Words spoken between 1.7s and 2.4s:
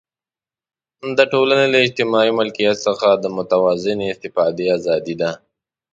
له اجتماعي